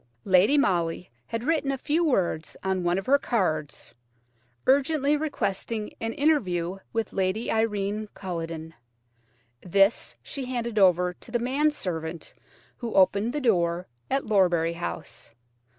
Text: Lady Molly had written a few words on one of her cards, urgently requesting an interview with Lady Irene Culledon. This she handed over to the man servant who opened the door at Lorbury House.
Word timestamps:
Lady 0.25 0.57
Molly 0.57 1.11
had 1.27 1.43
written 1.43 1.71
a 1.71 1.77
few 1.77 2.03
words 2.03 2.57
on 2.63 2.81
one 2.83 2.97
of 2.97 3.05
her 3.05 3.19
cards, 3.19 3.93
urgently 4.65 5.15
requesting 5.15 5.91
an 6.01 6.11
interview 6.13 6.79
with 6.91 7.13
Lady 7.13 7.51
Irene 7.51 8.09
Culledon. 8.15 8.73
This 9.61 10.15
she 10.23 10.45
handed 10.45 10.79
over 10.79 11.13
to 11.13 11.31
the 11.31 11.37
man 11.37 11.69
servant 11.69 12.33
who 12.77 12.95
opened 12.95 13.31
the 13.31 13.41
door 13.41 13.85
at 14.09 14.25
Lorbury 14.25 14.73
House. 14.73 15.29